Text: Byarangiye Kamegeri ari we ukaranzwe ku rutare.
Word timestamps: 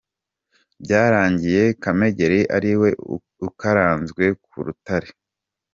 Byarangiye 0.83 1.63
Kamegeri 1.83 2.39
ari 2.55 2.71
we 2.81 2.89
ukaranzwe 3.47 4.23
ku 4.45 4.57
rutare. 4.65 5.09